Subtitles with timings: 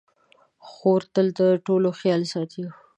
[0.69, 2.65] خور تل د ټولو خیال ساتي.